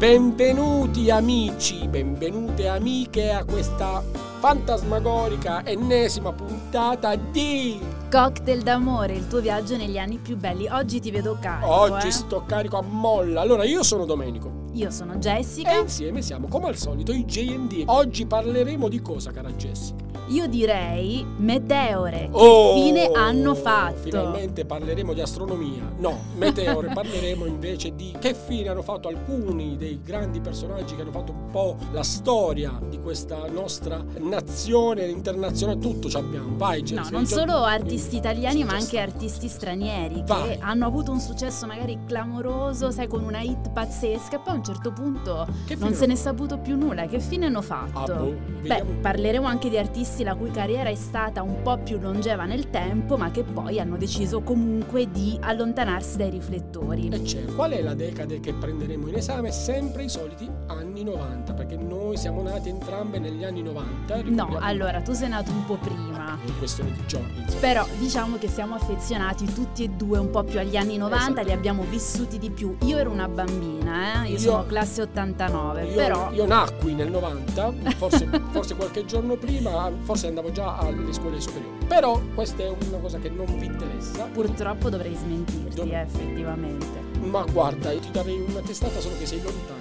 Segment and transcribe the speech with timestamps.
[0.00, 4.02] Benvenuti amici, benvenute amiche a questa
[4.38, 7.78] fantasmagorica ennesima puntata di
[8.10, 10.66] Cocktail d'amore, il tuo viaggio negli anni più belli.
[10.68, 11.70] Oggi ti vedo carico.
[11.70, 12.12] Oggi eh?
[12.12, 13.42] sto carico a molla.
[13.42, 14.50] Allora, io sono Domenico.
[14.72, 15.70] Io sono Jessica.
[15.70, 17.82] E insieme siamo, come al solito, i JD.
[17.84, 20.09] Oggi parleremo di cosa, cara Jessica?
[20.30, 22.28] Io direi meteore.
[22.30, 23.96] Oh, che fine hanno fatto?
[23.98, 25.90] Finalmente parleremo di astronomia.
[25.98, 31.10] No, meteore, parleremo invece di che fine hanno fatto alcuni dei grandi personaggi che hanno
[31.10, 35.78] fatto un po' la storia di questa nostra nazione internazionale.
[35.80, 36.56] Tutto ci abbiamo.
[36.56, 37.10] Vai, No, Jessica.
[37.10, 40.50] non Gio- solo artisti italiani, ma anche artisti stranieri Vai.
[40.50, 44.56] che hanno avuto un successo magari clamoroso, sai, con una hit pazzesca, e poi a
[44.56, 45.46] un certo punto
[45.78, 47.06] non se ne è saputo più nulla.
[47.06, 48.14] Che fine hanno Ah, fatto?
[48.14, 52.44] boh, Beh, parleremo anche di artisti la cui carriera è stata un po' più longeva
[52.44, 57.08] nel tempo, ma che poi hanno deciso comunque di allontanarsi dai riflettori.
[57.08, 59.50] E c'è, qual è la decade che prenderemo in esame?
[59.52, 64.14] Sempre i soliti anni 90, perché noi siamo nati entrambe negli anni 90.
[64.16, 66.38] No, ricordiamo- allora tu sei nato un po' prima.
[66.46, 67.60] In questione di giorni, insomma.
[67.60, 71.46] Però diciamo che siamo affezionati tutti e due un po' più agli anni 90, Esatto.
[71.46, 72.76] li abbiamo vissuti di più.
[72.84, 74.28] Io ero una bambina, eh?
[74.28, 79.34] io, Io- sono classe 89, Io, però io nacqui nel 90, forse, forse qualche giorno
[79.36, 81.86] prima, forse andavo già alle scuole superiori.
[81.86, 84.24] Però questa è una cosa che non vi interessa.
[84.24, 86.86] purtroppo dovrei smentirti, Dov- eh, effettivamente.
[87.20, 89.79] Ma guarda, io ti darei una testata solo che sei lontano.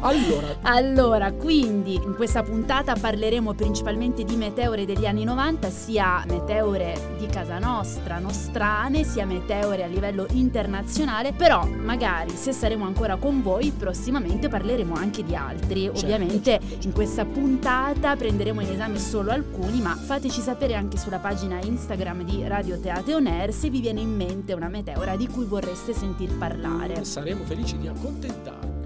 [0.00, 7.14] Allora, Allora, quindi in questa puntata parleremo principalmente di meteore degli anni 90, sia meteore
[7.18, 13.42] di casa nostra, nostrane, sia meteore a livello internazionale, però magari se saremo ancora con
[13.42, 15.82] voi prossimamente parleremo anche di altri.
[15.82, 16.86] Certo, Ovviamente certo, certo.
[16.86, 22.24] in questa puntata prenderemo in esame solo alcuni, ma fateci sapere anche sulla pagina Instagram
[22.24, 25.92] di Radio Teate On Air se vi viene in mente una meteora di cui vorreste
[25.92, 27.04] sentir parlare.
[27.04, 28.77] saremo felici di accontentarvi.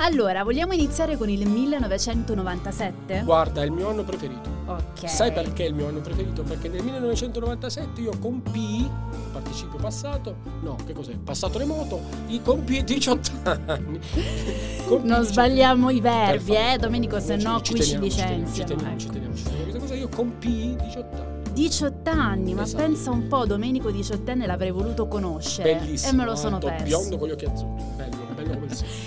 [0.00, 3.22] Allora, vogliamo iniziare con il 1997?
[3.24, 4.48] Guarda, è il mio anno preferito.
[4.66, 5.08] Ok.
[5.08, 6.42] Sai perché è il mio anno preferito?
[6.42, 8.88] Perché nel 1997 io compii,
[9.32, 11.16] participio passato, no, che cos'è?
[11.16, 13.30] Passato remoto, io compii 18
[13.66, 13.98] anni.
[14.88, 18.08] Compii Non 18 sbagliamo i verbi, eh, Domenico, se Ci- no ci qui ci teniamo,
[18.10, 18.54] ci licenziano.
[18.54, 18.98] Ci teniamo, ecco.
[19.00, 19.62] ci teniamo, ci teniamo.
[19.64, 21.36] Questa cosa io compii 18 anni.
[21.52, 22.82] 18 anni, ma Esatto.
[22.84, 25.74] pensa un po', Domenico 18enne l'avrei voluto conoscere.
[25.74, 26.12] Bellissimo.
[26.12, 26.84] E me lo sono perso.
[26.84, 27.82] Biondo con gli occhi azzurri.
[27.96, 28.16] Bello,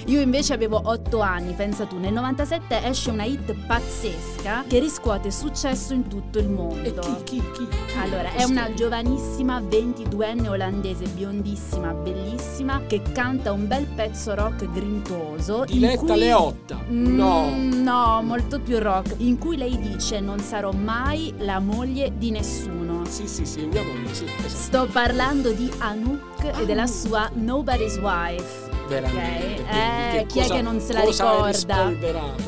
[0.07, 1.97] Io invece avevo 8 anni, pensa tu.
[1.97, 6.81] Nel 97 esce una hit pazzesca che riscuote successo in tutto il mondo.
[6.81, 7.67] E chi, chi, chi?
[7.67, 14.69] chi Allora, è una giovanissima 22enne olandese biondissima, bellissima, che canta un bel pezzo rock
[14.71, 15.63] grintoso.
[15.67, 16.83] in Diletta cui- Leotta.
[16.87, 17.49] No.
[17.51, 19.15] Mm, no, molto più rock.
[19.17, 23.03] In cui lei dice: Non sarò mai la moglie di nessuno.
[23.07, 24.47] Sì, sì, sì, mia moglie, sì, esatto.
[24.47, 26.97] Sto parlando di Anouk e della Anouk.
[26.97, 28.60] sua Nobody's Wife.
[28.99, 29.61] Veramente.
[29.61, 31.91] Ok, quindi eh, chi è cosa- che non se la ricorda?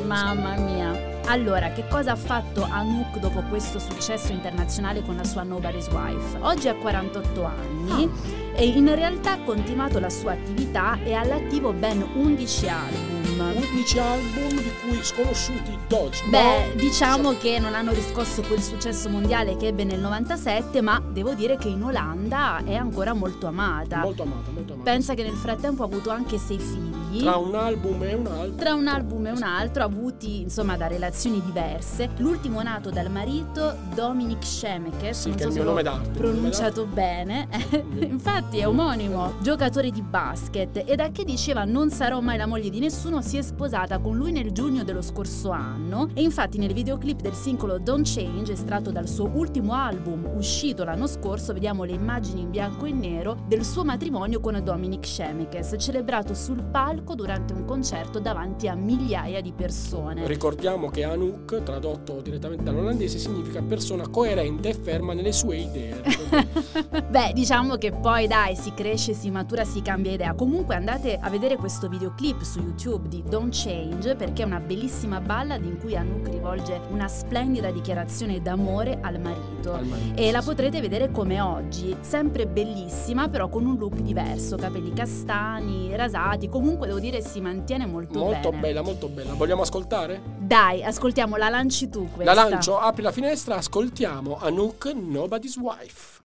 [0.06, 1.12] Mamma mia.
[1.28, 6.38] Allora, che cosa ha fatto Anouk dopo questo successo internazionale con la sua Nobody's Wife?
[6.42, 8.58] Oggi ha 48 anni Ah.
[8.60, 13.13] e in realtà ha continuato la sua attività e ha all'attivo ben 11 album.
[13.40, 16.30] 11 album di cui sconosciuti 12.
[16.30, 21.02] Beh, No, diciamo che non hanno riscosso quel successo mondiale che ebbe nel 97, ma
[21.06, 23.98] devo dire che in Olanda è ancora molto amata.
[24.00, 24.92] Molto amata, molto amata.
[24.92, 26.93] Pensa che nel frattempo ha avuto anche sei figli.
[27.20, 28.56] Tra un album e un altro.
[28.56, 32.10] Tra un album e un altro, avuti insomma da relazioni diverse.
[32.18, 35.84] L'ultimo nato dal marito Dominic Shemekes, Sì, non che è so il se mio nome
[35.84, 36.10] d'arte.
[36.10, 37.48] il pronunciato bene,
[38.00, 42.70] infatti è omonimo, giocatore di basket e da che diceva non sarò mai la moglie
[42.70, 46.74] di nessuno si è sposata con lui nel giugno dello scorso anno e infatti nel
[46.74, 51.92] videoclip del singolo Don't Change estratto dal suo ultimo album uscito l'anno scorso vediamo le
[51.94, 57.52] immagini in bianco e nero del suo matrimonio con Dominic Shemekes celebrato sul palco durante
[57.54, 60.26] un concerto davanti a migliaia di persone.
[60.26, 66.02] Ricordiamo che Anouk, tradotto direttamente dall'olandese, significa persona coerente e ferma nelle sue idee.
[67.10, 70.34] Beh, diciamo che poi dai, si cresce, si matura, si cambia idea.
[70.34, 75.20] Comunque andate a vedere questo videoclip su YouTube di Don't Change perché è una bellissima
[75.20, 79.74] ballad in cui Anouk rivolge una splendida dichiarazione d'amore al marito.
[79.74, 83.96] Al marito, E sì, la potrete vedere come oggi, sempre bellissima, però con un look
[83.96, 88.62] diverso, capelli castani, rasati, comunque devo dire si mantiene molto, Molto bene.
[88.62, 89.34] bella, molto bella.
[89.34, 90.22] Vogliamo ascoltare?
[90.38, 92.34] Dai, ascoltiamo, la lanci tu questa.
[92.34, 96.22] La lancio, apri la finestra, ascoltiamo Anouk Nobody's Wife.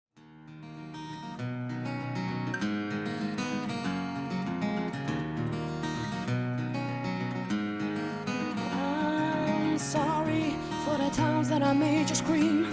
[9.77, 10.55] Sorry
[10.85, 12.65] for the times that I made you scream,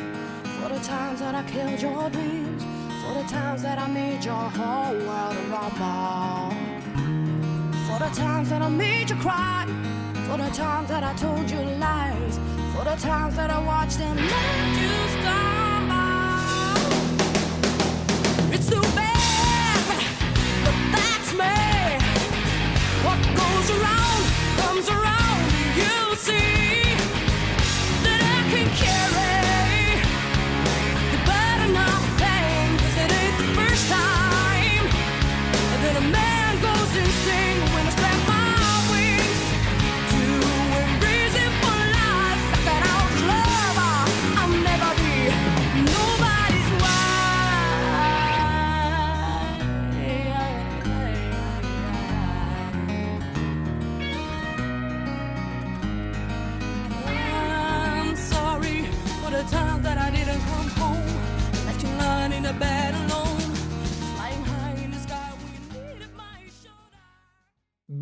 [0.60, 2.64] for the times that I killed your dreams,
[3.04, 6.56] for the times that I made your whole world rumble,
[7.96, 9.66] for the times that I made you cry.
[10.28, 12.40] For the times that I told you lies.
[12.76, 15.96] For the times that I watched and let you stumble.
[18.54, 20.04] It's too bad,
[20.66, 21.65] but that's me.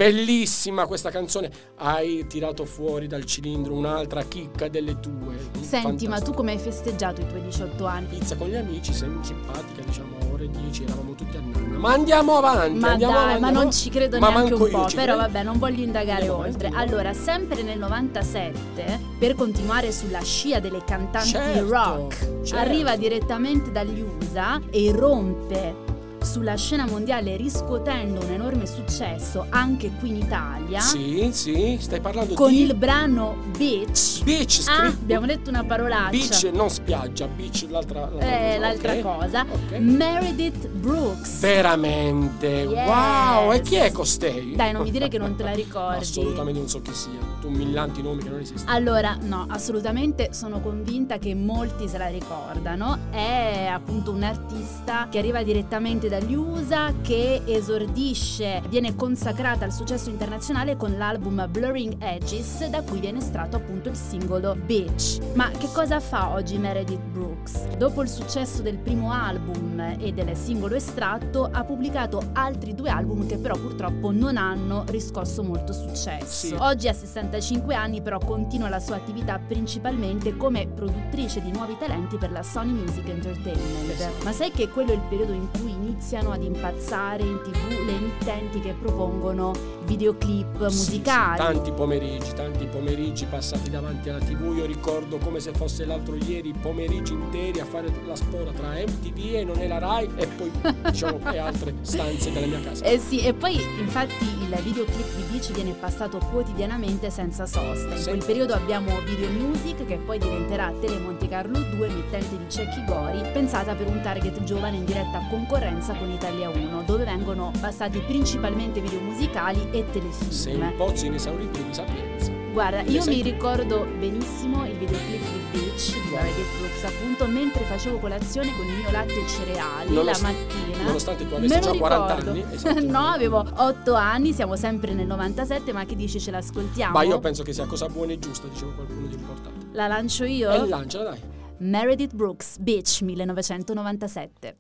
[0.04, 1.50] Bellissima questa canzone.
[1.78, 5.38] Hai tirato fuori dal cilindro un'altra chicca delle tue.
[5.62, 6.32] Senti, ma tu Fantastico.
[6.34, 8.08] come hai festeggiato i tuoi 18 anni?
[8.08, 11.78] Pizza con gli amici, sei simpatica, diciamo ore 10, eravamo tutti a nanna.
[11.78, 13.42] Ma andiamo avanti, Ma andiamo dai, avanti.
[13.42, 16.54] ma non ci credo Ma neanche un po', però vabbè, non voglio indagare Andiamo avanti,
[16.56, 16.68] oltre.
[16.68, 22.56] andiamo Allora, sempre nel 97, per continuare sulla scia delle cantanti Certo, rock, certo.
[22.58, 25.92] arriva direttamente dagli USA e rompe
[26.24, 32.34] sulla scena mondiale riscuotendo un enorme successo anche qui in Italia Sì, sì, stai parlando
[32.34, 34.24] con di il brano Beach.
[34.24, 36.10] beach Ah, scritto- abbiamo detto una parolaccia.
[36.10, 39.02] Beach non spiaggia, beach l'altra, l'altra Eh, cosa, l'altra ok?
[39.02, 39.46] cosa.
[39.50, 39.72] Ok.
[39.80, 41.40] Meredith Brooks.
[41.40, 42.88] Veramente, Yes.
[42.88, 43.52] wow!
[43.52, 44.56] E chi è costei?
[44.56, 45.98] Dai, non mi dire che non te la ricordi.
[46.04, 47.33] Assolutamente non so chi sia.
[47.44, 48.74] Tu millanti nomi che non esistono.
[48.74, 53.10] Allora, no, assolutamente sono convinta che molti se la ricordano.
[53.10, 60.10] È appunto un artista che arriva direttamente dagli USA, che esordisce, viene consacrata al successo
[60.10, 65.20] internazionale con l'album Blurring Edges, da cui viene estratto appunto il singolo Bitch.
[65.34, 67.76] Ma che cosa fa oggi Meredith Brooks?
[67.76, 73.28] Dopo il successo del primo album e del singolo estratto, ha pubblicato altri due album
[73.28, 76.48] che però purtroppo non hanno riscosso molto successo.
[76.48, 76.56] Sì.
[76.58, 76.94] Oggi ha
[77.34, 82.44] 65 anni, però continua la sua attività principalmente come produttrice di nuovi talenti per la
[82.44, 83.90] Sony Music Entertainment.
[83.90, 84.24] Esatto.
[84.24, 87.96] Ma sai che quello è il periodo in cui iniziano ad impazzare in tv le
[87.96, 89.52] emittenti che propongono
[89.86, 91.38] videoclip Sì, sì, musicali?
[91.38, 94.54] tanti pomeriggi, tanti pomeriggi passati davanti alla TV.
[94.56, 99.36] Io ricordo come se fosse l'altro ieri, pomeriggi interi a fare la spora tra MTV
[99.36, 100.52] e non è la Rai e poi
[100.86, 102.86] diciamo e altre stanze della mia casa.
[102.86, 107.94] Eh sì, e poi infatti il videoclip di Beach viene passato quotidianamente senza sosta.
[107.94, 108.10] In Sì.
[108.10, 112.84] quel periodo abbiamo Video Music che poi diventerà Tele Monte Carlo 2, emittente di Cecchi
[112.86, 118.00] Gori, pensata per un target giovane in diretta concorrenza con Italia 1, dove vengono passati
[118.00, 120.30] principalmente video musicali e telefilm.
[120.30, 122.43] Sei un pozzo inesauribile di sapienza.
[122.54, 127.64] Guarda, io Sei- mi ricordo benissimo il videoclip di Beach di Meredith Brooks, appunto mentre
[127.64, 130.84] facevo colazione con il mio latte e cereali Nonost- la mattina.
[130.84, 132.30] Nonostante tu avessi già 40 ricordo.
[132.30, 132.54] anni.
[132.54, 132.86] esatto.
[132.86, 136.94] no, avevo 8 anni, siamo sempre nel 97, ma che dici ce l'ascoltiamo?
[136.94, 139.66] Ma io penso che sia cosa buona e giusta, dicevo qualcuno di importante.
[139.72, 140.52] La lancio io?
[140.52, 141.20] E lanciala dai.
[141.58, 144.58] Meredith Brooks, Beach 1997.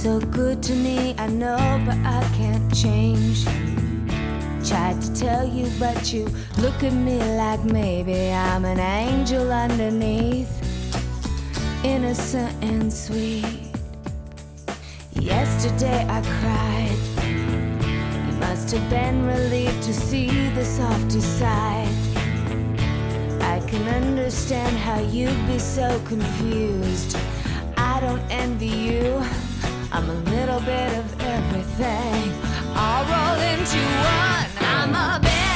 [0.00, 3.44] So good to me, I know, but I can't change.
[4.66, 6.24] Tried to tell you, but you
[6.56, 10.48] look at me like maybe I'm an angel underneath,
[11.84, 13.44] innocent and sweet.
[15.12, 17.00] Yesterday I cried.
[18.26, 21.94] You must have been relieved to see the softer side.
[23.42, 27.18] I can understand how you'd be so confused.
[27.76, 29.22] I don't envy you.
[29.92, 32.32] I'm a little bit of everything.
[32.76, 34.46] All rolled into one.
[34.60, 35.49] I'm a bitch.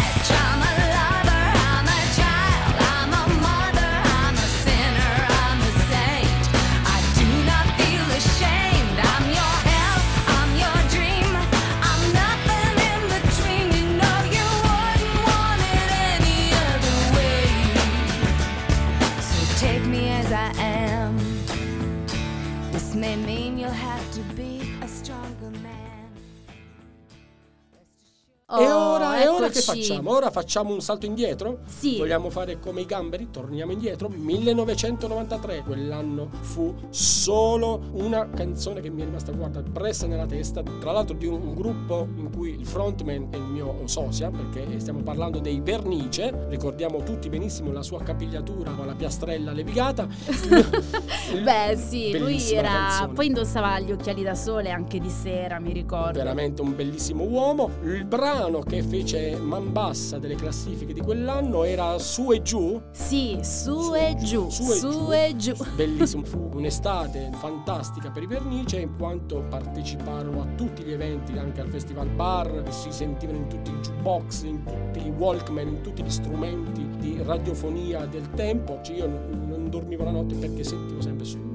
[28.48, 29.03] Assured- e Oh, ora,
[29.44, 30.10] e ora che facciamo?
[30.10, 31.58] Ora facciamo un salto indietro?
[31.66, 31.96] Sì.
[31.98, 33.28] Vogliamo fare come i gamberi?
[33.30, 34.08] Torniamo indietro.
[34.08, 40.62] 1993, quell'anno fu solo una canzone che mi è rimasta guarda pressa nella testa.
[40.62, 44.78] Tra l'altro di un, un gruppo in cui il frontman è il mio sosia, perché
[44.80, 46.46] stiamo parlando dei Vernice.
[46.48, 50.06] Ricordiamo tutti benissimo la sua capigliatura con la piastrella levigata.
[51.42, 52.68] Beh, sì, lui Bellissima era.
[52.68, 53.12] canzone.
[53.14, 56.18] Poi indossava gli occhiali da sole anche di sera, mi ricordo.
[56.18, 57.70] veramente un bellissimo uomo.
[57.84, 62.80] Il brano che fece man bassa delle classifiche di quell'anno era Su e giù.
[62.92, 65.12] Sì, su e giù, su e su giù.
[65.12, 65.52] e giù.
[65.74, 71.60] Bellissimo, fu un'estate fantastica per i Vernice in quanto parteciparono a tutti gli eventi, anche
[71.60, 76.02] al Festival Bar, si sentivano in tutti i jukebox, in tutti i Walkman, in tutti
[76.02, 78.80] gli strumenti di radiofonia del tempo.
[78.82, 81.44] Cioè, io non dormivo la notte perché sentivo sempre su giù.
[81.44, 81.53] su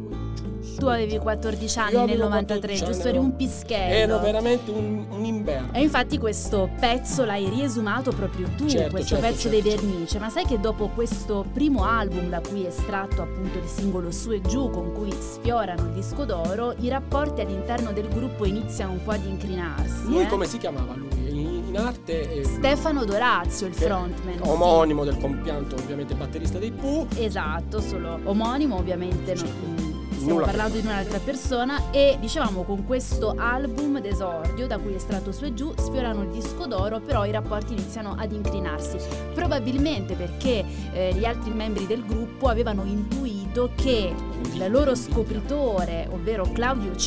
[0.78, 1.20] Tu avevi giù.
[1.20, 3.08] 14 anni nel avevo 93, 14 giusto?
[3.08, 3.94] Eri un ero- pischello.
[3.94, 5.74] Ero veramente un, un inverno.
[5.74, 10.20] E infatti questo pezzo l'hai riesumato proprio tu, Certo, questo certo, pezzo certo, dei Vernice,
[10.20, 14.32] ma sai che dopo questo primo album da cui è estratto appunto il singolo Su
[14.32, 19.04] e Giù con cui sfiorano il disco d'oro, i rapporti all'interno del gruppo iniziano un
[19.04, 20.06] po' ad incrinarsi.
[20.06, 20.28] Lui eh?
[20.28, 21.08] come si chiamava lui?
[21.30, 24.36] In, arte Stefano Dorazio, il frontman.
[24.36, 24.50] sì.
[24.50, 27.08] Omonimo del compianto ovviamente batterista dei Pooh.
[27.18, 29.36] Esatto, solo omonimo ovviamente.
[29.38, 29.44] Sì.
[29.46, 29.79] non-
[30.20, 35.32] Stiamo parlando di un'altra persona e dicevamo con questo album d'esordio da cui è estratto
[35.32, 38.98] su e giù sfiorano il disco d'oro però i rapporti iniziano ad incrinarsi.
[39.34, 44.14] Probabilmente perché eh, gli altri membri del gruppo avevano intuito che
[44.54, 46.98] il loro scopritore ovvero Claudio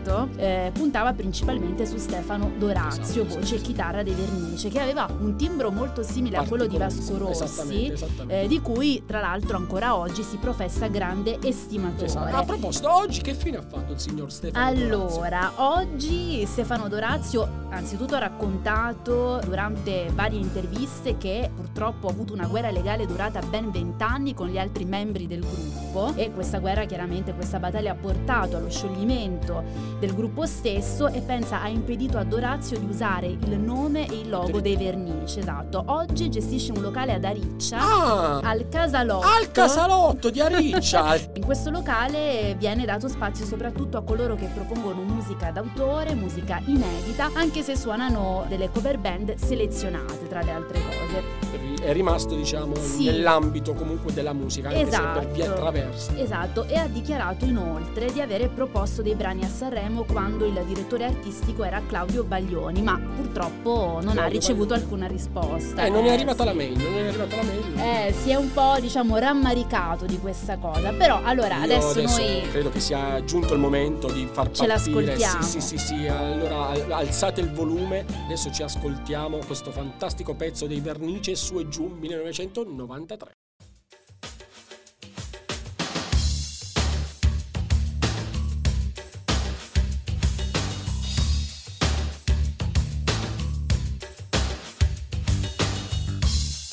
[0.00, 5.08] Cecchetto eh, puntava principalmente su Stefano Dorazio Esatto, voce e chitarra dei Vernice che aveva
[5.20, 8.42] un timbro molto simile a quello di Vasco Rossi Esattamente, esattamente.
[8.42, 12.06] eh, di cui tra l'altro ancora oggi si professa grande estimatore.
[12.06, 12.36] Esatto.
[12.36, 15.20] A proposito, oggi che fine ha fatto il signor Stefano Dorazio?
[15.20, 22.46] Allora, oggi Stefano Dorazio anzitutto ha raccontato durante varie interviste che purtroppo ha avuto una
[22.46, 27.32] guerra legale durata ben vent'anni con gli altri membri del gruppo e questa guerra chiaramente,
[27.34, 29.62] questa battaglia ha portato allo scioglimento
[30.00, 34.30] del gruppo stesso e pensa ha impedito a Dorazio di usare il nome e il
[34.30, 35.84] logo dei Vernice, esatto.
[35.86, 39.26] Oggi gestisce un locale ad Ariccia, Ah, al Casalotto.
[39.26, 41.16] al casalotto di Ariccia.
[41.34, 47.30] In questo locale viene dato spazio soprattutto a coloro che propongono musica d'autore, musica inedita,
[47.34, 51.69] anche se suonano delle cover band selezionate tra le altre cose.
[51.82, 53.04] È rimasto, diciamo, Sì.
[53.06, 55.18] nell'ambito comunque della musica, anche Esatto.
[55.20, 56.16] per via traversa.
[56.16, 61.04] Esatto, e ha dichiarato inoltre di avere proposto dei brani a Sanremo quando il direttore
[61.04, 64.82] artistico era Claudio Baglioni, ma purtroppo non ha Claudio ricevuto Baglioni.
[64.82, 65.84] alcuna risposta.
[65.84, 66.48] Eh, non è arrivata sì.
[66.48, 68.08] la mail, non è arrivata la mail.
[68.08, 70.92] Eh, si è un po', diciamo, rammaricato di questa cosa.
[70.92, 72.42] Però, allora, Io adesso, noi...
[72.50, 74.66] credo che sia giunto il momento di far Ce partire.
[75.06, 75.42] l'ascoltiamo.
[75.42, 76.06] Sì, sì, sì, sì.
[76.06, 78.04] Allora al- alzate il volume.
[78.26, 83.30] Adesso ci ascoltiamo questo fantastico pezzo dei Vernice su e giù 1993.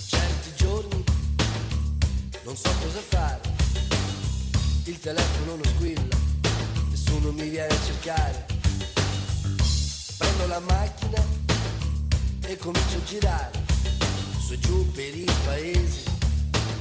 [0.08, 1.04] certi giorni
[2.44, 3.42] non so cosa fare.
[4.86, 6.18] Il telefono non squilla,
[6.90, 8.46] nessuno mi viene a cercare.
[10.18, 11.24] Prendo la macchina
[12.48, 13.57] e comincio a girare
[14.48, 16.04] su giù per il paese,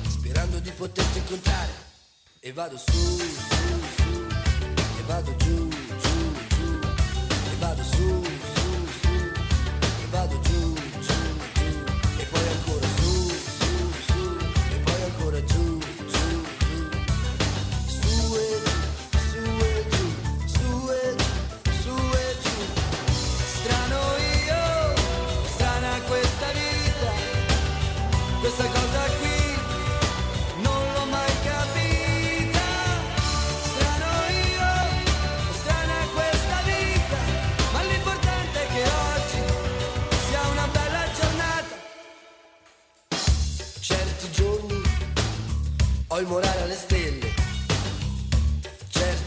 [0.06, 1.73] sperando di poterti incontrare.
[2.38, 3.56] E vado su, su,
[3.96, 4.26] su,
[4.99, 5.68] e vado giù,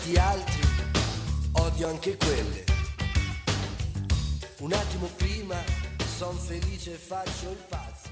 [0.10, 0.62] certi altri
[1.54, 2.64] odio anche quelle.
[4.60, 5.56] Un attimo prima
[6.18, 8.10] son felice e faccio il pazzo.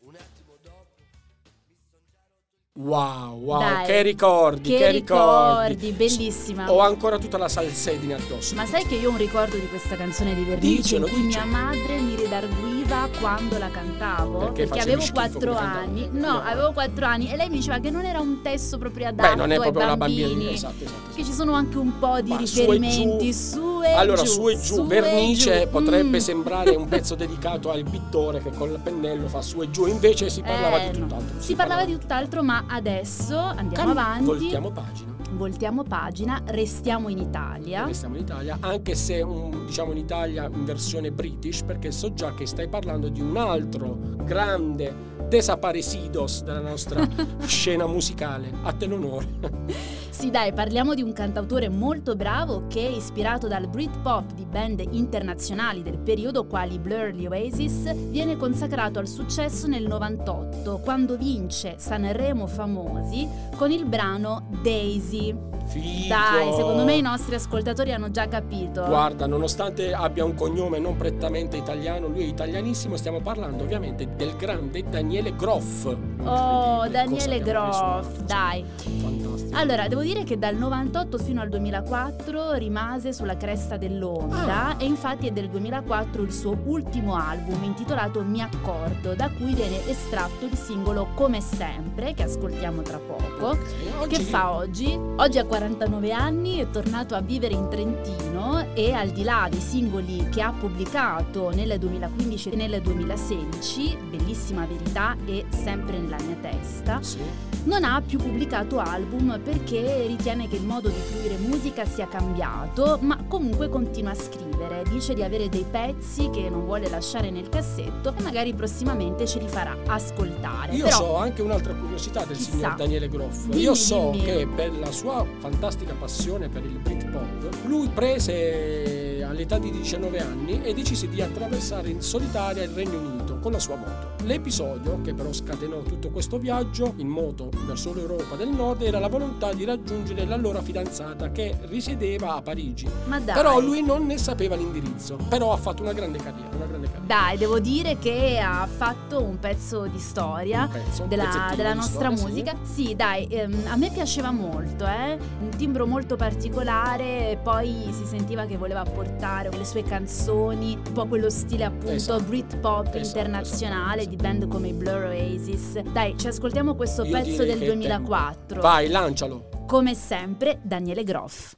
[0.00, 2.26] Un attimo dopo mi son già rotto
[2.74, 5.74] il Wow, wow, Dai, che ricordi, che che, ricordi.
[5.74, 6.70] ricordi, bellissima.
[6.70, 8.54] Ho ancora tutta la salsedine addosso.
[8.54, 11.22] Ma sai che io ho un ricordo di questa canzone di Vernice Dicelo, in cui
[11.26, 11.46] dicelo.
[11.46, 15.84] mia madre mi redarguiva piaceva quando la cantavo Perché facevi avevo schifo 4 come cantava.
[15.84, 16.08] anni.
[16.12, 16.42] No, No.
[16.44, 19.34] avevo 4 anni e lei mi diceva che non era un testo proprio adatto Beh,
[19.36, 20.48] non è proprio ai la bambina bambini.
[20.48, 21.14] di esatto, esatto.
[21.14, 23.38] Che ci sono anche un po' di Ma su e riferimenti giù.
[23.38, 24.28] su e Allora, giù.
[24.30, 25.68] su e giù, su e vernice giù.
[25.70, 26.20] potrebbe Mm.
[26.20, 30.42] sembrare un pezzo dedicato al pittore che col pennello fa su e giù, invece si
[30.42, 31.40] parlava Eh, di tutt'altro.
[31.40, 34.24] Si parlava di tutt'altro, ma adesso andiamo Cam- avanti.
[34.24, 35.08] Voltiamo pagina.
[35.32, 37.84] Voltiamo pagina, restiamo in Italia.
[37.86, 42.34] Restiamo in Italia, anche se un- diciamo in Italia in versione british, perché so già
[42.34, 47.06] che stai parlando di un altro grande desaparecidos della nostra
[47.46, 48.50] scena musicale.
[48.62, 49.26] A te l'onore.
[50.20, 55.82] Sì, dai, parliamo di un cantautore molto bravo che, ispirato dal Britpop di band internazionali
[55.82, 62.46] del periodo quali Blur gli Oasis, viene consacrato al successo nel 98, quando vince Sanremo
[62.46, 65.34] Famosi con il brano Daisy.
[65.64, 66.08] Figo.
[66.08, 68.84] Dai, secondo me i nostri ascoltatori hanno già capito.
[68.84, 74.36] Guarda, nonostante abbia un cognome non prettamente italiano, lui è italianissimo, stiamo parlando ovviamente del
[74.36, 75.86] grande Daniele Groff.
[76.24, 78.62] Oh, Daniele Groff, dai.
[78.76, 79.19] Fantastico.
[79.52, 84.76] Allora, devo dire che dal 98 fino al 2004 rimase sulla cresta dell'onda Ah.
[84.78, 89.86] e infatti è del 2004 il suo ultimo album intitolato Mi accordo, da cui viene
[89.88, 93.58] estratto il singolo Come sempre, che ascoltiamo tra poco.
[93.98, 94.96] Ok, Che fa oggi?
[95.16, 99.60] Oggi ha 49 anni, è tornato a vivere in Trentino e al di là dei
[99.60, 106.36] singoli che ha pubblicato nel 2015 e nel 2016, bellissima verità e sempre nella mia
[106.40, 107.18] testa, Sì.
[107.64, 112.98] non ha più pubblicato album perché ritiene che il modo di fruire musica sia cambiato,
[113.02, 114.82] ma comunque continua a scrivere.
[114.88, 119.38] Dice di avere dei pezzi che non vuole lasciare nel cassetto e magari prossimamente ce
[119.38, 120.74] li farà ascoltare.
[120.74, 122.50] Io Però so anche un'altra curiosità del Chissà.
[122.50, 123.44] signor Daniele Groff.
[123.46, 124.24] Dimmi, Io so dimmi.
[124.24, 130.60] che per la sua fantastica passione per il Britpop, lui prese all'età di 19 anni
[130.62, 134.08] e decise di attraversare in solitaria il Regno Unito con la sua moto.
[134.24, 139.08] L'episodio che però scatenò tutto questo viaggio in moto verso l'Europa del Nord era la
[139.08, 142.88] volontà di raggiungere l'allora fidanzata che risiedeva a Parigi.
[143.06, 143.34] ma dai.
[143.34, 147.06] Però lui non ne sapeva l'indirizzo, però ha fatto una grande carriera, una grande carriera.
[147.06, 150.68] Dai, devo dire che ha fatto un pezzo di storia.
[150.70, 152.24] Pezzo, Della, della di nostra storia, sì.
[152.24, 152.94] musica sì.
[152.94, 155.18] dai ehm, a me piaceva molto eh?
[155.40, 161.06] un timbro molto particolare poi si sentiva che voleva portare le sue canzoni un po'
[161.06, 162.22] quello stile appunto Esatto.
[162.24, 167.12] Britpop Esatto, internazionale esatto, di band come i Blur Oasis dai ci ascoltiamo questo Io
[167.12, 168.62] pezzo del che è 2004 tempo.
[168.62, 169.48] Vai, lancialo.
[169.66, 171.54] come sempre Daniele Groff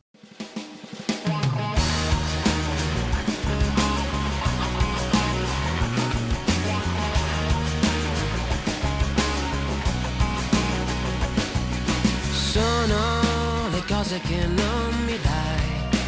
[12.53, 16.01] Sono le cose che non mi dai,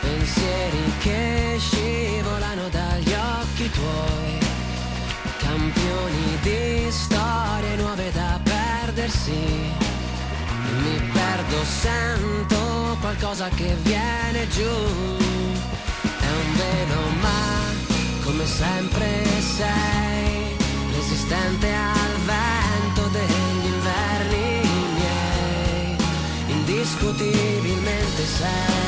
[0.00, 1.41] pensieri che
[9.32, 9.72] perdersi.
[10.82, 14.62] Mi perdo, sento qualcosa che viene giù,
[16.20, 17.40] è un velo ma
[18.24, 19.24] come sempre
[19.56, 20.56] sei
[20.94, 24.60] resistente al vento degli inverni
[24.94, 25.96] miei,
[26.46, 28.80] indiscutibilmente sei.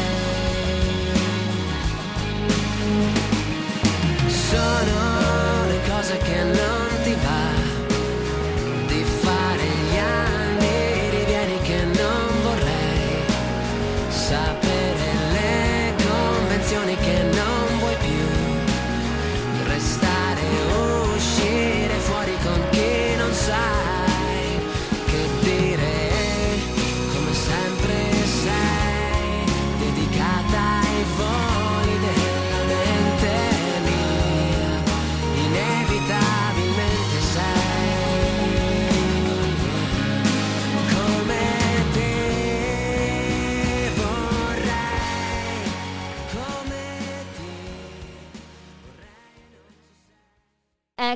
[4.27, 7.44] Sono le cose che non ti va
[16.75, 17.34] convenzioni che non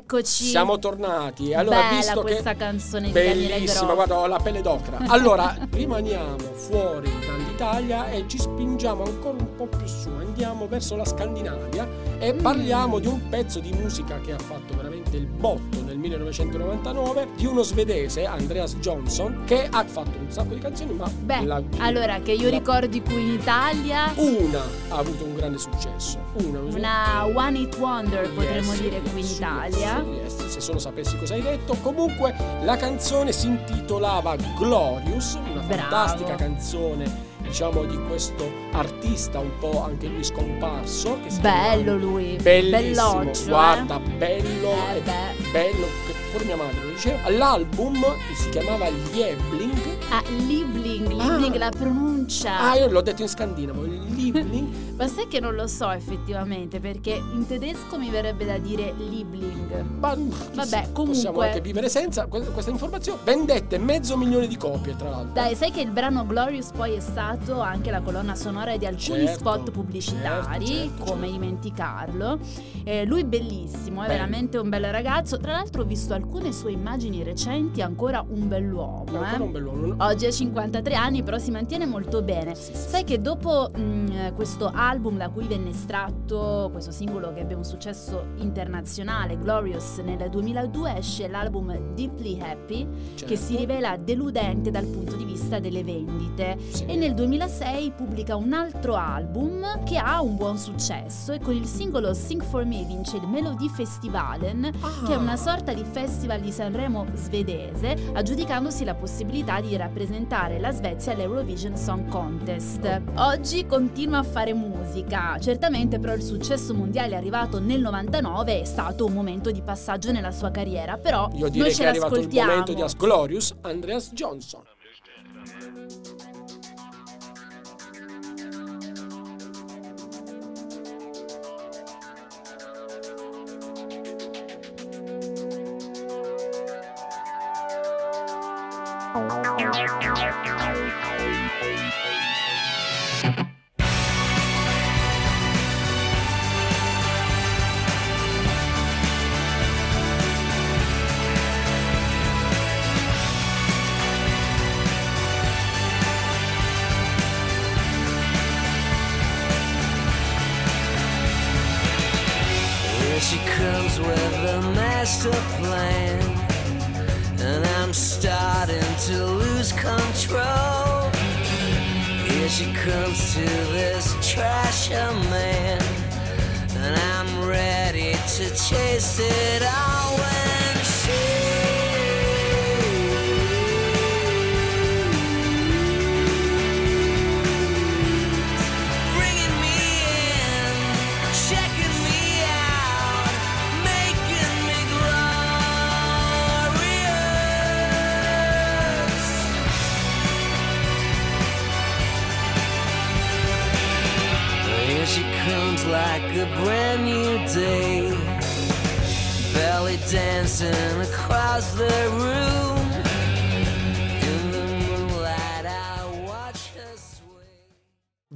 [0.09, 1.53] eccoci Siamo tornati.
[1.53, 4.97] Allora, bella visto questa che canzone bellissima, guarda, ho la pelle d'ocra.
[5.09, 10.09] Allora, rimaniamo fuori dall'Italia e ci spingiamo ancora un po' più su.
[10.09, 11.87] Andiamo verso la Scandinavia
[12.19, 17.29] e parliamo di un pezzo di musica che ha fatto veramente il botto nel 1999
[17.37, 21.63] di uno svedese, Andreas Johnson, che ha fatto un sacco di canzoni, ma Beh, la-
[21.79, 26.19] allora che io la- ricordi qui in Italia una ha avuto un grande successo.
[26.45, 30.61] Una, una one hit wonder potremmo Yes, dire qui in yes, Italia yes, yes, se
[30.61, 31.75] solo sapessi cosa hai detto.
[31.83, 35.73] Comunque la canzone si intitolava Glorious, una Bravo.
[35.83, 41.19] fantastica canzone diciamo di questo artista un po' anche lui scomparso.
[41.23, 43.45] Che si chiama- Bello lui, Bellissimo, belloccio.
[43.47, 44.11] guarda, eh.
[44.17, 45.87] bello, Eh, bello,
[46.31, 47.29] pure mia madre lo diceva.
[47.31, 49.97] L'album che si chiamava Liebling.
[50.11, 51.59] Ah, Liebling, Liebling Ah.
[51.59, 52.59] la pronuncia.
[52.71, 54.87] Ah, io l'ho detto in scandinavo, Liebling.
[54.99, 59.85] Ma sai che non lo so effettivamente, perché in tedesco mi verrebbe da dire Liebling.
[60.01, 63.21] Ma Vabbè, possiamo comunque- anche vivere senza que- questa informazione.
[63.25, 65.33] Vendette mezzo milione di copie, tra l'altro.
[65.35, 69.27] Dai, sai che il brano Glorious poi è stato anche la colonna sonora di alcuni
[69.27, 71.33] Certo, spot pubblicitari, certo, certo, come certo.
[71.41, 72.39] dimenticarlo.
[72.85, 74.13] Eh, lui bellissimo, è Bello.
[74.19, 75.39] veramente un bel ragazzo.
[75.39, 79.05] Tra l'altro ho visto alcune sue immagini recenti, ancora un bell'uomo.
[79.09, 79.41] Ancora eh.
[79.43, 79.95] un bell'uomo.
[79.99, 82.55] Oggi ha 53 anni, però si mantiene molto bene.
[82.55, 87.41] Sì, sì, Sai che dopo mh, questo album da cui venne estratto, questo singolo che
[87.41, 93.37] ebbe un successo internazionale, Glorious, nel 2002 esce l'album Deeply Happy, che certo.
[93.37, 96.57] si rivela deludente dal punto di vista delle vendite.
[96.71, 96.85] Sì.
[96.87, 101.67] E nel 2006 pubblica un altro album che ha un buon successo e con il
[101.67, 104.71] singolo Sing For Me vince il Melody Festivalen,
[105.07, 105.37] che è una Ah.
[105.37, 106.07] sorta di festival
[106.41, 113.03] di Sanremo svedese, aggiudicandosi la possibilità di rappresentare la Svezia all'Eurovision Song Contest.
[113.17, 119.05] Oggi continua a fare musica, certamente però il successo mondiale arrivato nel 99 è stato
[119.05, 122.19] un momento di passaggio nella sua carriera, però Io noi direi ce che è arrivato
[122.19, 124.63] il momento di As Glorious Andreas Johnson.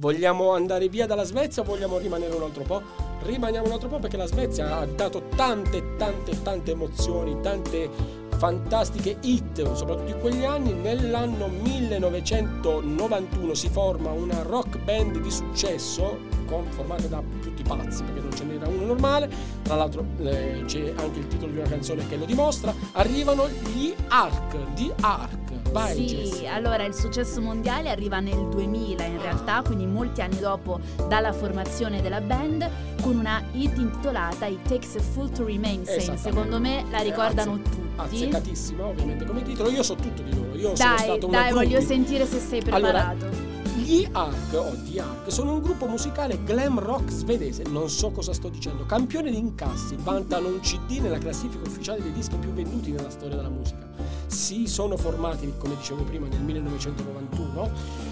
[0.03, 2.81] Vogliamo andare via dalla Svezia o vogliamo rimanere un altro po'?
[3.21, 7.89] Rimaniamo un altro po' perché la Svezia ha dato tante, tante, tante emozioni, tante
[8.35, 10.73] fantastiche hit, soprattutto in quegli anni.
[10.73, 18.35] Nell'anno 1991 si forma una rock band di successo, formata da tutti pazzi, perché non
[18.35, 19.29] ce n'era uno normale.
[19.61, 22.75] Tra l'altro eh, c'è anche il titolo di una canzone che lo dimostra.
[22.91, 25.42] Arrivano gli Ark, di Ark.
[25.73, 30.79] Vai, Sì, allora il successo mondiale arriva nel 2000 in realtà, quindi molti anni dopo
[31.07, 32.69] dalla formazione della band,
[33.01, 36.17] con una hit intitolata It Takes a Fool to Remain Sane.
[36.17, 37.81] Secondo me la Eh, ricordano azze- tutti.
[37.95, 41.81] Azzeccatissima ovviamente come titolo, io so tutto di loro, io sono Dai, una dai, voglio
[41.81, 43.51] sentire se sei Allora, preparato.
[43.75, 48.31] Gli Ark, o The Ark, sono un gruppo musicale glam rock svedese, non so cosa
[48.31, 52.91] sto dicendo, campione di incassi, vantano un CD nella classifica ufficiale dei dischi più venduti
[52.91, 53.87] nella storia della musica.
[54.33, 57.71] Si sono formati, come dicevo prima, nel 1991,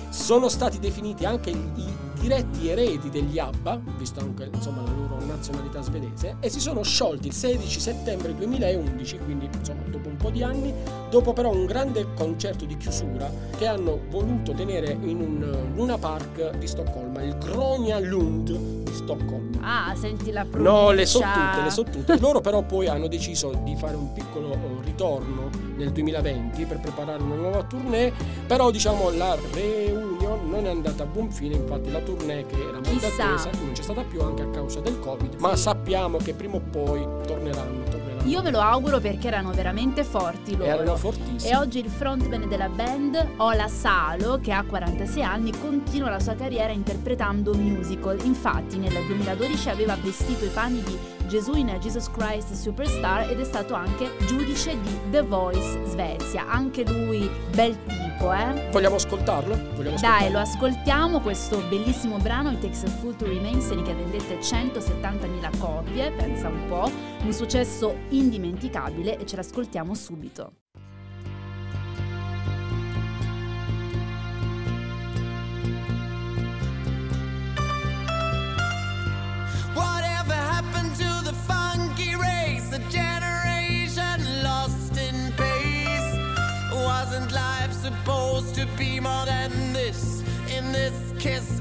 [0.09, 5.81] sono stati definiti anche i diretti eredi degli ABBA, visto anche insomma, la loro nazionalità
[5.81, 10.43] svedese, e si sono sciolti il 16 settembre 2011, quindi insomma dopo un po' di
[10.43, 10.71] anni,
[11.09, 16.57] dopo però un grande concerto di chiusura che hanno voluto tenere in un Luna Park
[16.57, 19.89] di Stoccolma, il Gronia Lund di Stoccolma.
[19.89, 20.71] Ah, senti la pronuncia.
[20.71, 22.19] No, le so tutte, le so tutte.
[22.19, 27.21] Loro però poi hanno deciso di fare un piccolo eh, ritorno nel 2020 per preparare
[27.23, 28.13] una nuova tournée,
[28.45, 32.79] però diciamo la reunion non è andata a buon fine, infatti la tournée che era
[32.79, 36.55] molto attesa non c'è stata più anche a causa del Covid, ma sappiamo che prima
[36.55, 38.09] o poi torneranno, torneranno.
[38.25, 40.69] Io me lo auguro perché erano veramente forti loro.
[40.69, 41.55] Erano E fortissimi.
[41.55, 46.71] oggi il frontman della band, Ola Salo, che ha 46 anni, continua la sua carriera
[46.71, 48.19] interpretando musical.
[48.23, 50.95] Infatti nel 2012 aveva vestito i panni di
[51.27, 56.47] Gesù in Jesus Christ Superstar ed è stato anche giudice di The Voice Svezia.
[56.49, 58.33] Anche lui bel tipo.
[58.33, 58.69] eh?
[58.71, 59.55] Vogliamo ascoltarlo?
[59.75, 60.31] Vogliamo Dai, ascoltarlo?
[60.31, 65.57] lo ascoltiamo, questo bellissimo brano, It Takes a Fool to Remain Sane, che vendette 170.000
[65.57, 66.89] copie, pensa un po',
[67.23, 70.51] un successo indimenticabile e ce l'ascoltiamo subito.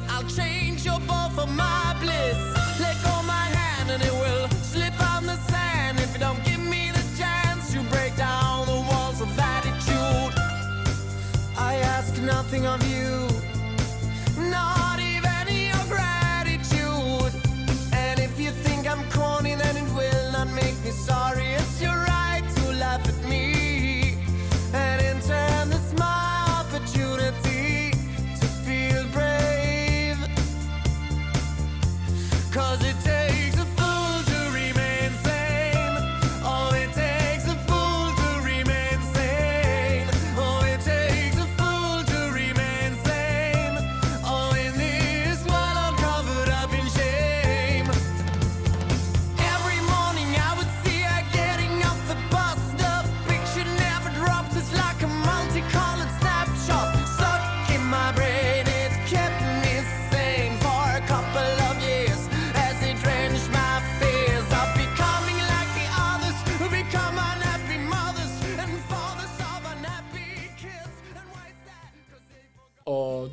[0.09, 2.39] I'll change your ball for my bliss.
[2.81, 5.99] Let go my hand and it will slip on the sand.
[6.01, 10.35] If you don't give me the chance break down the walls of attitude,
[11.57, 13.29] I ask nothing of you.
[14.51, 14.80] Not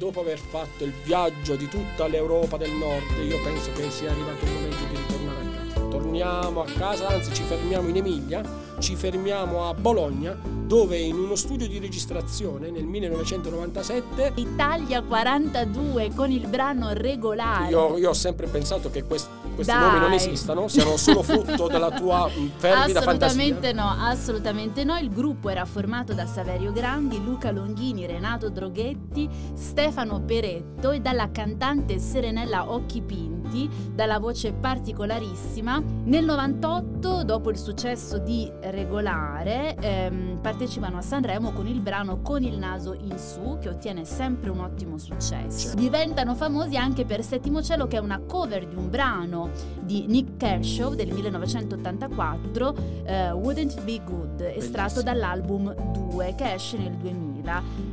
[0.08, 4.46] dopo aver fatto il viaggio di tutta l'Europa del Nord, io penso che sia arrivato
[4.46, 5.88] il momento di ritornare a casa.
[5.88, 8.42] Torniamo a casa, anzi ci fermiamo in Emilia,
[8.80, 16.32] ci fermiamo a Bologna, dove in uno studio di registrazione nel 1997 Italia 42 con
[16.32, 17.70] il brano regolare.
[17.70, 19.82] io, io ho sempre pensato che quest- questi Dai.
[19.82, 23.74] nomi non esistano, siano solo frutto della tua fervida Assolutamente fantasia.
[23.74, 24.98] no, assolutamente no.
[24.98, 31.32] Il gruppo era formato da Saverio Grandi, Luca Longhini, Renato Droghetti, Stefano Peretto e dalla
[31.32, 33.02] cantante Serenella Occhi
[33.48, 35.82] Pinti, dalla voce particolarissima.
[36.04, 42.44] Nel 98, dopo il successo di Regolare, ehm, partecipano a Sanremo con il brano Con
[42.44, 45.76] il naso in su, che ottiene sempre un ottimo successo.
[45.76, 49.50] Diventano famosi anche per Settimo Cielo, che è una cover di un brano
[49.82, 55.02] di Nick Kershaw del 1984, eh, Wouldn't It Be Good, estratto Bellissimo.
[55.04, 55.74] dall'album
[56.10, 57.37] 2 che esce nel 2000.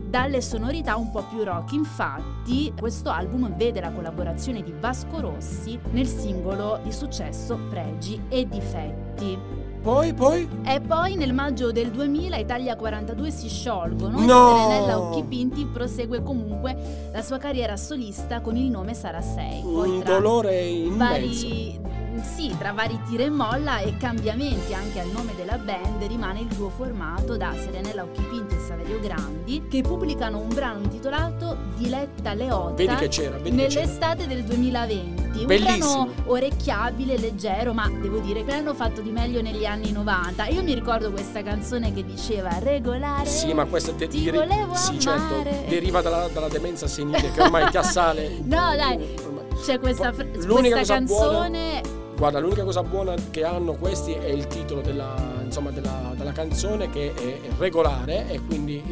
[0.08, 5.78] Dalle sonorità un po' più rock, infatti, questo album vede la collaborazione di Vasco Rossi
[5.90, 9.38] nel singolo di successo Pregi e Difetti.
[9.82, 14.24] Poi, poi, E poi nel maggio del 2000 Italia 42 si sciolgono No!
[14.56, 19.60] e Serenella Occhi Pinti prosegue comunque la sua carriera solista con il nome Sara 6.
[19.60, 20.96] Poi un tra dolore immenso.
[20.96, 21.80] vari
[22.22, 26.46] sì, tra vari tira e molla e cambiamenti anche al nome della band rimane il
[26.46, 32.34] duo formato da Serenella Occhi Pinti e Saverio Grandi che pubblicano un brano intitolato Diletta
[32.34, 33.80] Leotta Vedi che c'era, vedi che c'era.
[33.84, 35.22] nell'estate del 2020.
[35.40, 36.04] Un Bellissimo.
[36.06, 40.46] brano orecchiabile, leggero, ma devo dire che l'hanno fatto di meglio negli anni 90.
[40.46, 43.26] Io mi ricordo questa canzone che diceva regolare.
[43.26, 47.68] Sì, ma questa de- Ti volevo sì, certo, deriva dalla, dalla demenza senile che ormai
[47.70, 48.38] ti assale.
[48.44, 49.16] No, dai.
[49.24, 49.42] Ormai.
[49.64, 50.12] C'è questa,
[50.44, 51.93] l'unica questa cosa buona- canzone
[52.24, 56.88] Guarda, l'unica cosa buona che hanno questi è il titolo della, insomma, della, della canzone
[56.88, 58.82] che è regolare e quindi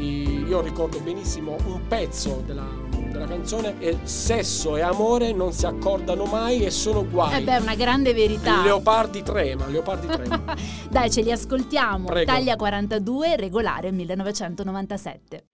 [0.47, 6.27] io ricordo benissimo un pezzo della, della canzone è sesso e amore non si accordano
[6.27, 7.40] mai e sono guai.
[7.40, 8.61] Eh beh, è una grande verità.
[8.61, 10.55] Leopardi trema, Leopardi trema.
[10.90, 12.05] Dai, ce li ascoltiamo.
[12.05, 12.31] Prego.
[12.31, 15.52] Taglia 42, regolare 1997.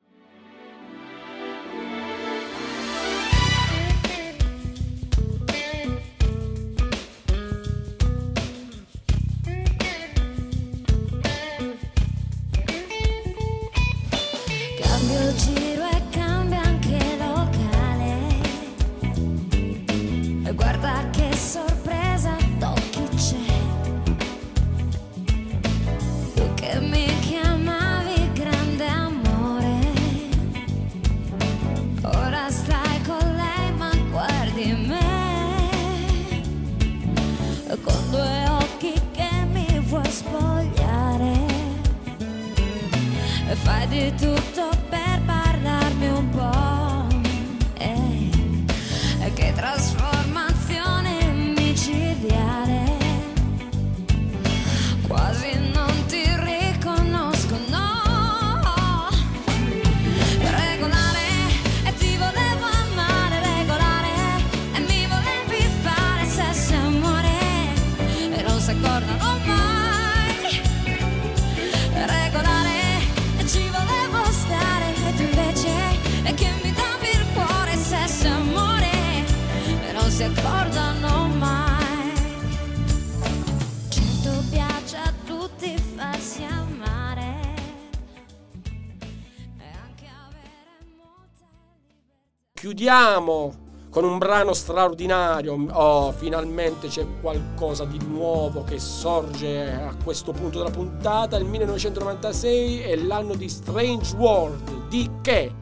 [92.79, 93.53] Chiudiamo
[93.91, 95.67] con un brano straordinario.
[95.73, 101.37] Oh, finalmente c'è qualcosa di nuovo che sorge a questo punto della puntata.
[101.39, 104.87] Il 1996 è l'anno di Strange World.
[104.89, 105.53] Di che?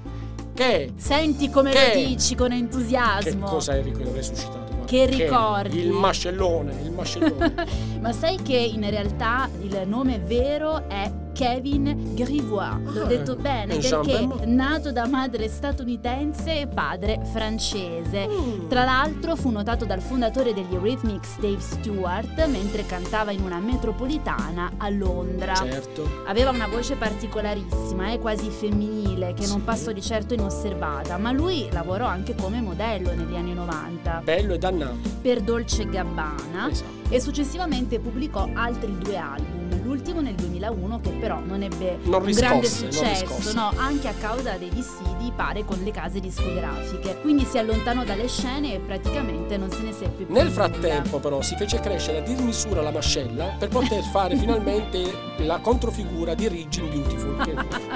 [0.52, 0.92] Che?
[0.96, 1.92] Senti come Che?
[1.94, 3.46] lo dici con Che entusiasmo.
[3.46, 4.84] cosa hai resuscitato?
[4.84, 5.78] Che ricordi.
[5.78, 7.54] Il mascellone, il mascellone.
[7.98, 12.78] Ma sai che in realtà il nome vero è Kevin Grivois.
[12.94, 14.46] L'ho Ah, detto eh, bene pensavo perché bene.
[14.54, 18.26] nato da madre statunitense e padre francese.
[18.26, 18.68] Mm.
[18.68, 24.72] Tra l'altro fu notato dal fondatore degli Eurythmics Dave Stewart mentre cantava in una metropolitana
[24.78, 25.52] a Londra.
[25.54, 26.08] certo.
[26.26, 29.62] Aveva una voce particolarissima, eh, quasi femminile, che non Sì.
[29.64, 34.58] passò di certo inosservata, ma lui lavorò anche come modello negli anni 90 Bello e
[34.58, 34.96] dannato.
[35.20, 36.90] per Dolce Gabbana Esatto.
[37.10, 42.30] e successivamente pubblicò altri due album, l'ultimo nel 2001 che però non ebbe Non un
[42.32, 47.18] grande riscosse, successo, no, anche a causa dei dissidi pare con le case discografiche.
[47.20, 50.34] Quindi si allontanò dalle scene e praticamente non se ne seppe più.
[50.34, 55.02] Nel frattempo, però, si fece crescere a dismisura la mascella per poter fare finalmente
[55.38, 57.36] la controfigura di Ridge in Beautiful.
[57.44, 57.95] che-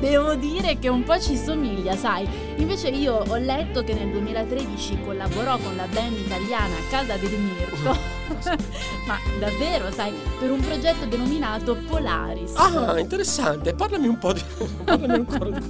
[0.00, 2.26] Devo dire che un po' ci somiglia, sai.
[2.56, 7.96] Invece io ho letto che nel 2013 collaborò con la band italiana Casa del Mirko.
[9.06, 12.54] Ma davvero, sai, per un progetto denominato Polaris.
[12.56, 13.74] Ah, interessante.
[13.74, 14.42] Parlami un po' di.
[14.84, 15.66] Parlami ancora di.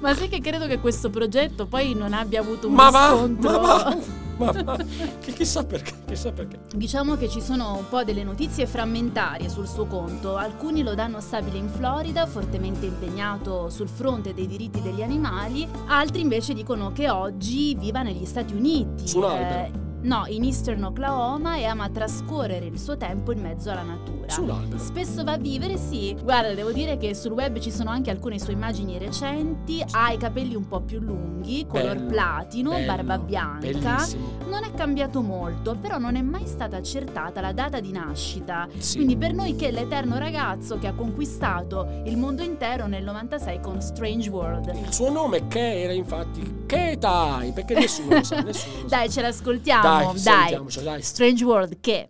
[0.00, 3.50] Ma sai che credo che questo progetto poi non abbia avuto un Ma va, riscontro.
[3.50, 3.96] ma va,
[4.64, 4.76] ma.
[4.76, 6.60] Che chissà perché, chissà perché.
[6.74, 10.36] Diciamo che ci sono un po' delle notizie frammentarie sul suo conto.
[10.36, 16.22] Alcuni lo danno stabile in Florida, fortemente impegnato sul fronte dei diritti degli animali, altri
[16.22, 19.06] invece dicono che oggi viva negli Stati Uniti.
[19.06, 19.89] Su un albero.
[20.02, 24.28] No, in Eastern Oklahoma e ama trascorrere il suo tempo in mezzo alla natura.
[24.28, 24.78] Su un albero.
[24.78, 26.16] Spesso va a vivere, sì.
[26.22, 29.84] Guarda, devo dire che sul web ci sono anche alcune sue immagini recenti.
[29.90, 33.58] Ha i capelli un po' più lunghi, color Bello, platino, bello, barba bianca.
[33.60, 34.38] Bellissimo.
[34.48, 38.68] Non è cambiato molto, però non è mai stata accertata la data di nascita.
[38.78, 38.96] Sì.
[38.96, 43.60] Quindi per noi che è l'eterno ragazzo che ha conquistato il mondo intero nel 96
[43.60, 44.72] con Strange World.
[44.74, 46.58] Il suo nome che era infatti
[47.02, 47.52] hai?
[47.52, 48.88] Perché nessuno lo sa, nessuno.
[48.88, 49.82] Dai, ce l'ascoltiamo,
[50.22, 51.02] Dai, dai.
[51.02, 52.08] Strange World che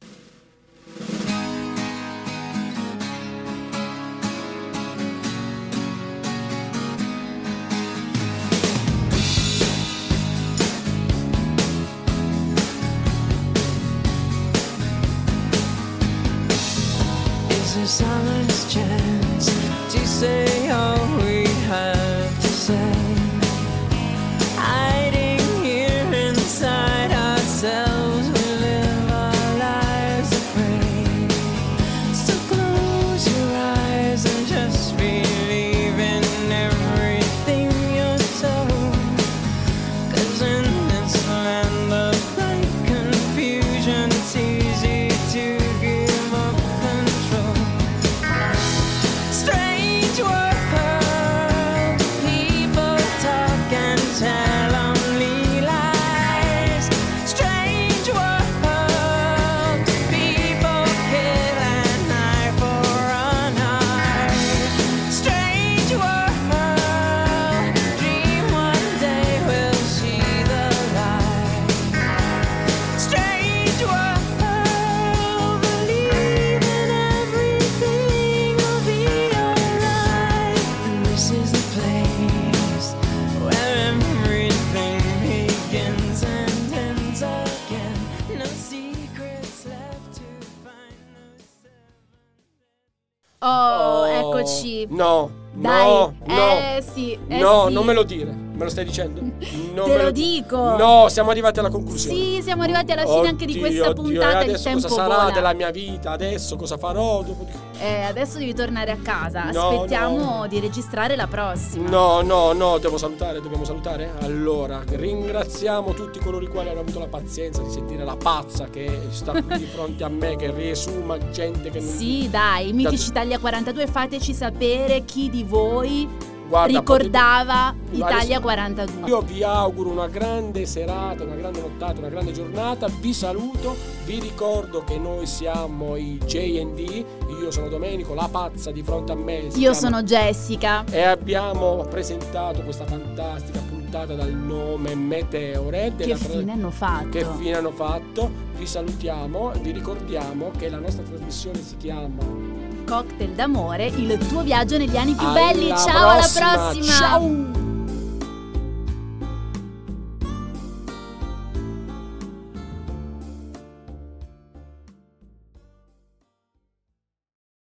[98.70, 99.20] lo stai dicendo?
[99.74, 100.76] Non Te me lo dico.
[100.76, 102.16] No, siamo arrivati alla conclusione.
[102.16, 104.40] Sì, siamo arrivati alla fine anche di Oddio, questa oddio, puntata.
[104.42, 105.30] Il adesso tempo cosa sarà vola.
[105.30, 106.10] della mia vita?
[106.10, 107.22] Adesso cosa farò?
[107.22, 107.52] Dopo di-
[107.82, 109.50] Eh, adesso devi tornare a casa.
[109.50, 110.46] No, Aspettiamo no.
[110.48, 111.88] di registrare la prossima.
[111.88, 114.12] No, no, no, devo salutare, dobbiamo salutare?
[114.20, 119.06] Allora, ringraziamo tutti coloro i quali hanno avuto la pazienza di sentire la pazza che
[119.10, 121.88] sta qui di fronte a me, che riesuma gente che non...
[121.88, 126.08] Sì, dai, Mitici Italia 42, fateci sapere chi di voi
[126.50, 129.08] Guarda, ricordava potete- Italia Guarda, 42.
[129.08, 134.18] Io vi auguro una grande serata, una grande nottata, una grande giornata, vi saluto, vi
[134.18, 137.04] ricordo che noi siamo i JD,
[137.40, 139.36] io sono Domenico, la pazza di fronte a me.
[139.38, 140.84] Io chiama- sono Jessica.
[140.90, 145.92] E abbiamo presentato questa fantastica puntata dal nome Meteore.
[145.96, 147.08] Che tra- fine hanno fatto?
[147.10, 148.28] Che fine hanno fatto?
[148.56, 152.49] Vi salutiamo, vi ricordiamo che la nostra trasmissione si chiama
[152.90, 155.68] Cocktail d'amore, il tuo viaggio negli anni più Alla belli.
[155.68, 156.54] Ciao, alla prossima.
[156.54, 156.92] prossima.
[156.92, 157.59] Ciao!